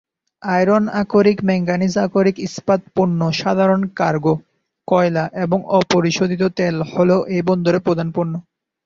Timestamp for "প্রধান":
7.79-8.07